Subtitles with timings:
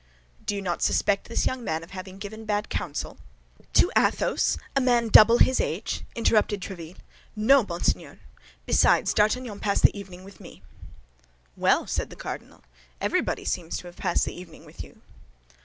[0.43, 3.19] "Do you not suspect this young man of having given bad counsel?"
[3.73, 6.97] "To Athos, to a man double his age?" interrupted Tréville.
[7.35, 8.17] "No, monseigneur.
[8.65, 10.63] Besides, D'Artagnan passed the evening with me."
[11.55, 12.63] "Well," said the cardinal,
[12.99, 15.03] "everybody seems to have passed the evening with you."